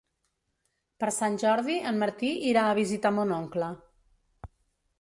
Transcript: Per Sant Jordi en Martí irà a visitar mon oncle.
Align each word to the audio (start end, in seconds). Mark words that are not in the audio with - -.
Per 1.03 1.09
Sant 1.17 1.35
Jordi 1.43 1.75
en 1.91 2.01
Martí 2.05 2.31
irà 2.53 2.65
a 2.69 2.73
visitar 2.81 3.13
mon 3.19 3.35
oncle. 3.39 3.69